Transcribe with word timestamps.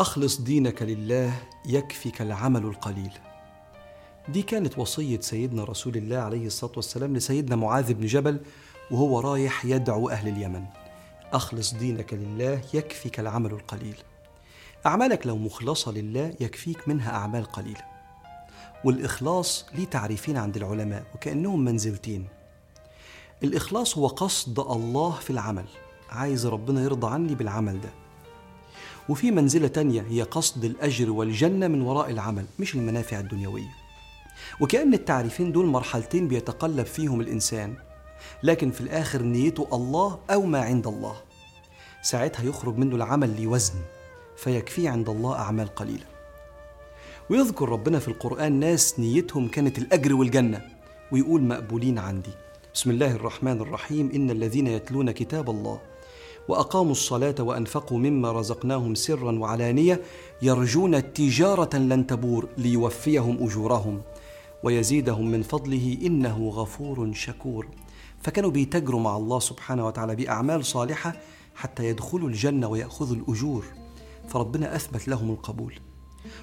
أخلص 0.00 0.40
دينك 0.40 0.82
لله 0.82 1.32
يكفك 1.66 2.22
العمل 2.22 2.64
القليل. 2.64 3.12
دي 4.28 4.42
كانت 4.42 4.78
وصية 4.78 5.20
سيدنا 5.20 5.64
رسول 5.64 5.96
الله 5.96 6.16
عليه 6.16 6.46
الصلاة 6.46 6.72
والسلام 6.76 7.16
لسيدنا 7.16 7.56
معاذ 7.56 7.94
بن 7.94 8.06
جبل 8.06 8.40
وهو 8.90 9.20
رايح 9.20 9.64
يدعو 9.64 10.08
أهل 10.08 10.28
اليمن. 10.28 10.64
أخلص 11.32 11.74
دينك 11.74 12.14
لله 12.14 12.62
يكفك 12.74 13.20
العمل 13.20 13.50
القليل. 13.50 13.96
أعمالك 14.86 15.26
لو 15.26 15.36
مخلصة 15.36 15.92
لله 15.92 16.34
يكفيك 16.40 16.88
منها 16.88 17.10
أعمال 17.10 17.44
قليلة. 17.44 17.84
والإخلاص 18.84 19.66
ليه 19.74 19.86
تعريفين 19.86 20.36
عند 20.36 20.56
العلماء 20.56 21.04
وكأنهم 21.14 21.64
منزلتين. 21.64 22.26
الإخلاص 23.42 23.98
هو 23.98 24.06
قصد 24.06 24.60
الله 24.60 25.10
في 25.10 25.30
العمل. 25.30 25.66
عايز 26.10 26.46
ربنا 26.46 26.82
يرضى 26.82 27.06
عني 27.06 27.34
بالعمل 27.34 27.80
ده. 27.80 27.90
وفي 29.10 29.30
منزلة 29.30 29.68
تانية 29.68 30.02
هي 30.08 30.22
قصد 30.22 30.64
الأجر 30.64 31.10
والجنة 31.10 31.68
من 31.68 31.82
وراء 31.82 32.10
العمل 32.10 32.44
مش 32.58 32.74
المنافع 32.74 33.20
الدنيوية. 33.20 33.74
وكأن 34.60 34.94
التعريفين 34.94 35.52
دول 35.52 35.66
مرحلتين 35.66 36.28
بيتقلب 36.28 36.86
فيهم 36.86 37.20
الإنسان 37.20 37.74
لكن 38.42 38.70
في 38.70 38.80
الآخر 38.80 39.22
نيته 39.22 39.68
الله 39.72 40.18
أو 40.30 40.42
ما 40.42 40.60
عند 40.60 40.86
الله. 40.86 41.16
ساعتها 42.02 42.42
يخرج 42.42 42.78
منه 42.78 42.96
العمل 42.96 43.42
لوزن 43.42 43.74
فيكفيه 44.36 44.90
عند 44.90 45.08
الله 45.08 45.34
أعمال 45.34 45.74
قليلة. 45.74 46.06
ويذكر 47.30 47.68
ربنا 47.68 47.98
في 47.98 48.08
القرآن 48.08 48.52
ناس 48.52 49.00
نيتهم 49.00 49.48
كانت 49.48 49.78
الأجر 49.78 50.14
والجنة 50.14 50.68
ويقول 51.12 51.42
مقبولين 51.42 51.98
عندي. 51.98 52.32
بسم 52.74 52.90
الله 52.90 53.10
الرحمن 53.10 53.60
الرحيم. 53.60 54.10
إن 54.14 54.30
الذين 54.30 54.66
يتلون 54.66 55.10
كتاب 55.10 55.50
الله 55.50 55.80
وأقاموا 56.48 56.92
الصلاة 56.92 57.34
وأنفقوا 57.40 57.98
مما 57.98 58.32
رزقناهم 58.32 58.94
سرا 58.94 59.38
وعلانية 59.38 60.00
يرجون 60.42 61.12
تجارة 61.12 61.76
لن 61.76 62.06
تبور 62.06 62.48
ليوفيهم 62.58 63.44
أجورهم 63.44 64.02
ويزيدهم 64.62 65.30
من 65.30 65.42
فضله 65.42 65.98
إنه 66.02 66.48
غفور 66.48 67.12
شكور. 67.12 67.68
فكانوا 68.22 68.50
بيتجروا 68.50 69.00
مع 69.00 69.16
الله 69.16 69.38
سبحانه 69.38 69.86
وتعالى 69.86 70.16
بأعمال 70.16 70.64
صالحة 70.64 71.16
حتى 71.54 71.84
يدخلوا 71.84 72.28
الجنة 72.28 72.68
ويأخذوا 72.68 73.16
الأجور. 73.16 73.64
فربنا 74.28 74.76
أثبت 74.76 75.08
لهم 75.08 75.30
القبول. 75.30 75.74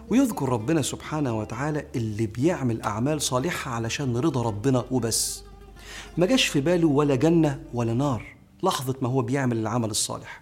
ويذكر 0.09 0.49
ربنا 0.49 0.81
سبحانه 0.81 1.39
وتعالى 1.39 1.85
اللي 1.95 2.27
بيعمل 2.27 2.81
أعمال 2.81 3.21
صالحة 3.21 3.71
علشان 3.71 4.17
رضا 4.17 4.41
ربنا 4.41 4.85
وبس. 4.91 5.43
ما 6.17 6.25
جاش 6.25 6.47
في 6.47 6.61
باله 6.61 6.87
ولا 6.87 7.15
جنة 7.15 7.63
ولا 7.73 7.93
نار. 7.93 8.36
لحظة 8.63 8.95
ما 9.01 9.09
هو 9.09 9.21
بيعمل 9.21 9.57
العمل 9.57 9.89
الصالح. 9.89 10.41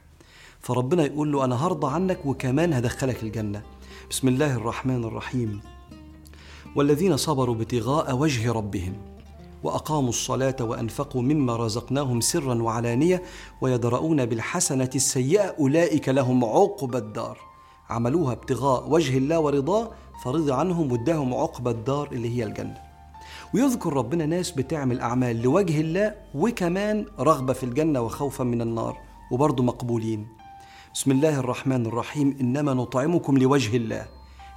فربنا 0.60 1.06
يقول 1.06 1.32
له 1.32 1.46
أنا 1.46 1.66
هرضى 1.66 1.94
عنك 1.94 2.26
وكمان 2.26 2.74
هدخلك 2.74 3.24
الجنة. 3.24 3.64
بسم 4.10 4.28
الله 4.28 4.56
الرحمن 4.56 5.04
الرحيم. 5.04 5.62
والذين 6.76 7.18
صبروا 7.18 7.56
ابتغاء 7.56 8.16
وجه 8.16 8.52
ربهم 8.52 8.94
وأقاموا 9.64 10.10
الصلاة 10.10 10.56
وأنفقوا 10.62 11.22
مما 11.22 11.56
رزقناهم 11.56 12.22
سرا 12.22 12.64
وعلانية 12.64 13.24
ويدرؤون 13.62 14.26
بالحسنة 14.26 14.90
السيئة 14.96 15.56
أولئك 15.60 16.10
لهم 16.10 16.46
عقبى 16.46 16.98
الدار. 16.98 17.38
عملوها 17.90 18.34
ابتغاء 18.34 18.90
وجه 18.90 19.18
الله 19.18 19.40
ورضاه 19.40 19.92
فرضي 20.24 20.54
عنهم 20.54 20.92
واداهم 20.92 21.34
عقبى 21.34 21.70
الدار 21.70 22.12
اللي 22.12 22.38
هي 22.38 22.44
الجنة. 22.44 22.95
ويذكر 23.56 23.94
ربنا 23.94 24.25
ناس 24.25 24.52
بتعمل 24.52 25.00
أعمال 25.00 25.41
لوجه 25.41 25.81
الله 25.81 26.16
وكمان 26.35 27.06
رغبة 27.19 27.53
في 27.53 27.63
الجنة 27.63 28.02
وخوفا 28.02 28.44
من 28.44 28.62
النار 28.62 28.97
وبرضه 29.31 29.63
مقبولين. 29.63 30.28
بسم 30.94 31.12
الله 31.12 31.40
الرحمن 31.40 31.85
الرحيم. 31.85 32.38
إنما 32.41 32.74
نطعمكم 32.74 33.38
لوجه 33.38 33.78
الله. 33.78 34.06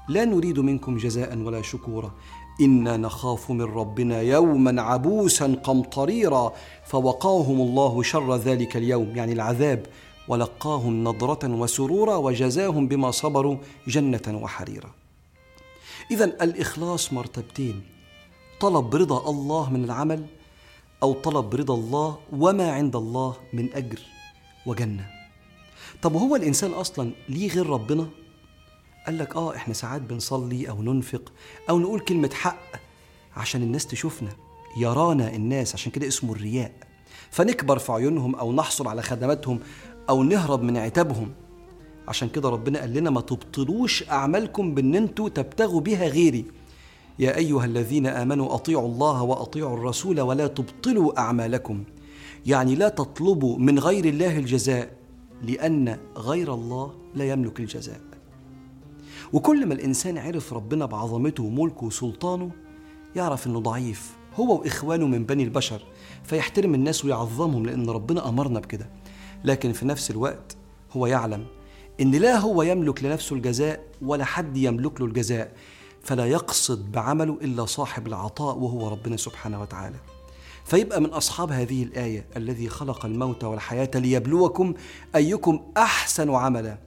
لا 0.09 0.25
نريد 0.25 0.59
منكم 0.59 0.97
جزاء 0.97 1.39
ولا 1.39 1.63
شكورا. 1.63 2.13
إنا 2.61 2.97
نخاف 2.97 3.51
من 3.51 3.63
ربنا 3.63 4.21
يوما 4.21 4.83
عبوسا 4.83 5.55
قمطريرا 5.65 6.53
فوقاهم 6.87 7.61
الله 7.61 8.03
شر 8.03 8.37
ذلك 8.37 8.77
اليوم 8.77 9.17
يعني 9.17 9.33
العذاب. 9.33 9.87
ولقاهم 10.29 11.05
نضرة 11.05 11.49
وسرورا 11.49 12.17
وجزاهم 12.17 12.89
بما 12.89 13.11
صبروا 13.11 13.57
جنة 13.89 14.41
وحريرا. 14.43 14.91
اذا 16.11 16.25
الإخلاص 16.25 17.13
مرتبتين. 17.13 17.98
طلب 18.61 18.97
رضا 18.97 19.31
الله 19.31 19.71
من 19.71 19.85
العمل 19.85 20.27
أو 21.03 21.13
طلب 21.13 21.55
رضا 21.55 21.75
الله 21.75 22.19
وما 22.33 22.73
عند 22.73 22.97
الله 22.97 23.37
من 23.53 23.75
أجر 23.75 24.01
وجنة. 24.67 25.07
طب 26.03 26.15
وهو 26.15 26.37
الإنسان 26.37 26.71
أصلا 26.71 27.11
ليه 27.29 27.51
غير 27.51 27.67
ربنا؟ 27.67 28.07
قال 29.07 29.19
لك 29.19 29.37
آه 29.37 29.57
إحنا 29.57 29.75
ساعات 29.75 30.03
بنصلي 30.03 30.69
أو 30.69 30.83
ننفق 30.83 31.33
أو 31.71 31.79
نقول 31.79 32.01
كلمة 32.01 32.31
حق 32.35 32.63
عشان 33.37 33.63
الناس 33.63 33.87
تشوفنا 33.87 34.31
يرانا 34.77 35.35
الناس 35.35 35.75
عشان 35.75 35.93
كده 35.93 36.09
اسمه 36.09 36.33
الرياء. 36.33 36.73
فنكبر 37.31 37.79
في 37.79 37.93
عيونهم 37.93 38.35
أو 38.35 38.53
نحصل 38.53 38.89
على 38.89 39.03
خدماتهم 39.03 39.61
أو 40.09 40.23
نهرب 40.23 40.63
من 40.63 40.77
عتابهم. 40.77 41.33
عشان 42.09 42.29
كده 42.29 42.49
ربنا 42.49 42.81
قال 42.81 42.95
لنا 42.95 43.11
ما 43.11 43.21
تبطلوش 43.21 44.09
أعمالكم 44.09 44.75
بأن 44.75 44.95
أنتوا 44.95 45.29
تبتغوا 45.29 45.81
بها 45.81 46.09
غيري. 46.09 46.45
يا 47.19 47.37
أيها 47.37 47.65
الذين 47.65 48.07
آمنوا 48.07 48.55
أطيعوا 48.55 48.89
الله 48.89 49.23
وأطيعوا 49.23 49.77
الرسول 49.77 50.21
ولا 50.21 50.47
تبطلوا 50.47 51.21
أعمالكم. 51.21 51.85
يعني 52.47 52.75
لا 52.75 52.89
تطلبوا 52.89 53.59
من 53.59 53.79
غير 53.79 54.05
الله 54.05 54.39
الجزاء 54.39 54.91
لأن 55.43 55.99
غير 56.17 56.55
الله 56.55 56.95
لا 57.15 57.25
يملك 57.25 57.61
الجزاء. 57.61 58.01
وكل 59.33 59.67
ما 59.67 59.75
الإنسان 59.75 60.19
عرف 60.19 60.53
ربنا 60.53 60.87
بعظمته 60.87 61.43
وملكه 61.43 61.85
وسلطانه 61.85 62.51
يعرف 63.17 63.47
إنه 63.47 63.61
ضعيف. 63.61 64.17
هو 64.35 64.59
وإخوانه 64.61 65.07
من 65.07 65.25
بني 65.25 65.43
البشر 65.43 65.83
فيحترم 66.25 66.75
الناس 66.75 67.05
ويعظمهم 67.05 67.67
لأن 67.67 67.91
ربنا 67.91 68.29
أمرنا 68.29 68.61
بكده. 68.61 68.89
لكن 69.45 69.73
في 69.73 69.87
نفس 69.87 70.11
الوقت 70.11 70.57
هو 70.93 71.07
يعلم 71.07 71.45
إن 72.01 72.11
لا 72.11 72.39
هو 72.39 72.63
يملك 72.63 73.05
لنفسه 73.05 73.37
الجزاء 73.37 73.85
ولا 74.03 74.25
حد 74.25 74.57
يملك 74.57 75.01
له 75.01 75.07
الجزاء. 75.07 75.53
فلا 76.03 76.27
يقصد 76.27 76.93
بعمله 76.93 77.39
إلا 77.43 77.67
صاحب 77.67 78.07
العطاء 78.07 78.59
وهو 78.59 78.89
ربنا 78.89 79.17
سبحانه 79.17 79.61
وتعالى. 79.63 79.97
فيبقى 80.65 81.01
من 81.01 81.11
أصحاب 81.11 81.53
هذه 81.53 81.83
الآية 81.83 82.27
الذي 82.37 82.69
خلق 82.69 83.07
الموت 83.07 83.45
والحياة 83.45 83.91
ليبلوكم 83.95 84.75
أيكم 85.17 85.61
أحسن 85.77 86.31
عملا. 86.31 86.79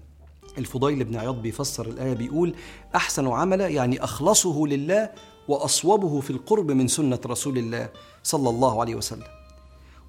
الفضيل 0.57 1.03
بن 1.03 1.15
عياض 1.15 1.41
بيفسر 1.41 1.87
الآية 1.87 2.13
بيقول 2.13 2.55
أحسن 2.95 3.27
عملا 3.27 3.67
يعني 3.67 4.03
أخلصه 4.03 4.67
لله 4.67 5.09
وأصوبه 5.47 6.19
في 6.19 6.29
القرب 6.29 6.71
من 6.71 6.87
سنة 6.87 7.19
رسول 7.25 7.57
الله 7.57 7.89
صلى 8.23 8.49
الله 8.49 8.81
عليه 8.81 8.95
وسلم. 8.95 9.27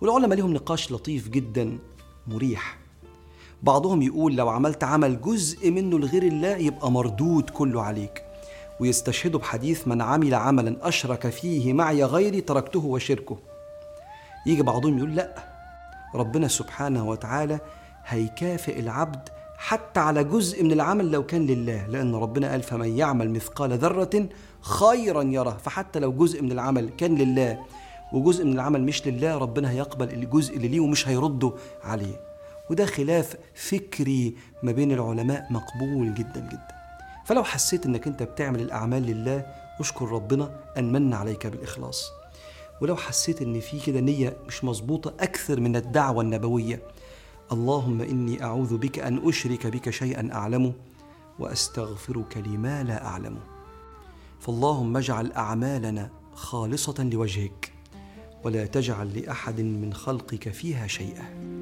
والعلماء 0.00 0.38
لهم 0.38 0.52
نقاش 0.52 0.92
لطيف 0.92 1.28
جدا 1.28 1.78
مريح. 2.26 2.78
بعضهم 3.62 4.02
يقول 4.02 4.36
لو 4.36 4.48
عملت 4.48 4.84
عمل 4.84 5.20
جزء 5.20 5.70
منه 5.70 5.98
لغير 5.98 6.22
الله 6.22 6.56
يبقى 6.56 6.90
مردود 6.90 7.50
كله 7.50 7.82
عليك. 7.82 8.31
ويستشهدوا 8.82 9.40
بحديث 9.40 9.88
من 9.88 10.02
عمل 10.02 10.34
عملا 10.34 10.76
أشرك 10.88 11.28
فيه 11.28 11.72
معي 11.72 12.04
غيري 12.04 12.40
تركته 12.40 12.84
وشركه 12.86 13.38
يجي 14.46 14.62
بعضهم 14.62 14.98
يقول 14.98 15.14
لا 15.16 15.34
ربنا 16.14 16.48
سبحانه 16.48 17.08
وتعالى 17.08 17.58
هيكافئ 18.06 18.80
العبد 18.80 19.28
حتى 19.58 20.00
على 20.00 20.24
جزء 20.24 20.64
من 20.64 20.72
العمل 20.72 21.10
لو 21.10 21.26
كان 21.26 21.46
لله 21.46 21.86
لأن 21.86 22.14
ربنا 22.14 22.50
قال 22.50 22.62
فمن 22.62 22.96
يعمل 22.98 23.30
مثقال 23.30 23.78
ذرة 23.78 24.28
خيرا 24.60 25.22
يره 25.22 25.58
فحتى 25.64 25.98
لو 25.98 26.12
جزء 26.12 26.42
من 26.42 26.52
العمل 26.52 26.88
كان 26.88 27.14
لله 27.14 27.58
وجزء 28.12 28.44
من 28.44 28.52
العمل 28.52 28.82
مش 28.82 29.06
لله 29.06 29.38
ربنا 29.38 29.70
هيقبل 29.70 30.10
الجزء 30.10 30.56
اللي 30.56 30.68
ليه 30.68 30.80
ومش 30.80 31.08
هيرده 31.08 31.52
عليه. 31.84 32.20
وده 32.70 32.86
خلاف 32.86 33.36
فكري 33.54 34.34
ما 34.62 34.72
بين 34.72 34.92
العلماء 34.92 35.46
مقبول 35.50 36.14
جدا 36.14 36.40
جدا. 36.52 36.81
فلو 37.24 37.44
حسيت 37.44 37.86
إنك 37.86 38.06
أنت 38.06 38.22
بتعمل 38.22 38.60
الأعمال 38.60 39.02
لله 39.02 39.46
أشكر 39.80 40.08
ربنا 40.08 40.60
أن 40.78 40.92
من 40.92 41.14
عليك 41.14 41.46
بالإخلاص. 41.46 42.10
ولو 42.80 42.96
حسيت 42.96 43.42
إن 43.42 43.60
في 43.60 43.80
كده 43.80 44.00
نية 44.00 44.36
مش 44.46 44.64
مظبوطة 44.64 45.14
أكثر 45.20 45.60
من 45.60 45.76
الدعوة 45.76 46.22
النبوية 46.22 46.82
اللهم 47.52 48.00
إني 48.00 48.44
أعوذ 48.44 48.78
بك 48.78 48.98
أن 48.98 49.28
أشرك 49.28 49.66
بك 49.66 49.90
شيئا 49.90 50.32
أعلمه 50.32 50.72
وأستغفرك 51.38 52.36
لما 52.36 52.82
لا 52.82 53.06
أعلمه. 53.06 53.40
فاللهم 54.40 54.96
اجعل 54.96 55.32
أعمالنا 55.32 56.10
خالصة 56.34 57.04
لوجهك 57.04 57.72
ولا 58.44 58.66
تجعل 58.66 59.18
لأحد 59.18 59.60
من 59.60 59.94
خلقك 59.94 60.48
فيها 60.48 60.86
شيئا. 60.86 61.61